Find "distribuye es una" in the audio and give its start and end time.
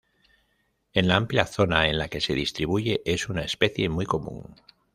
2.33-3.43